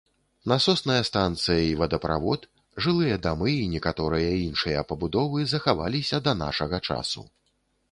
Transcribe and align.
Насосная 0.51 1.01
станцыя 1.09 1.57
і 1.71 1.75
водаправод, 1.81 2.47
жылыя 2.87 3.19
дамы 3.27 3.53
і 3.59 3.69
некаторыя 3.75 4.33
іншыя 4.47 4.87
пабудовы 4.93 5.47
захаваліся 5.55 6.25
да 6.29 6.37
нашага 6.43 6.85
часу. 6.91 7.29